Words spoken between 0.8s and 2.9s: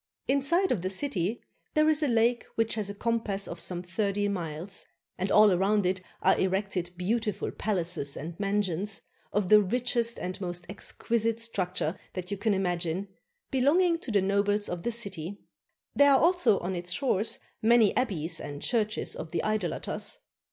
the city there is a lake which has